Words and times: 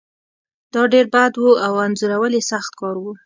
دا 0.73 0.81
ډیر 0.93 1.05
بد 1.13 1.33
و 1.37 1.45
او 1.65 1.73
انځورول 1.85 2.33
یې 2.37 2.43
سخت 2.51 2.71
کار 2.79 2.95
و 2.99 3.05